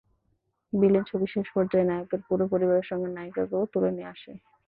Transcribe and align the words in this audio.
Villain 0.73 1.03
ছবির 1.03 1.31
শেষ 1.33 1.47
পর্যায়ে 1.55 1.89
নায়কের 1.89 2.21
পুরো 2.27 2.43
পরিবারের 2.51 2.89
সঙ্গে 2.89 3.09
নায়িকাকেও 3.09 3.71
তুলে 3.73 3.89
নিয়ে 3.91 4.11
আসে। 4.13 4.31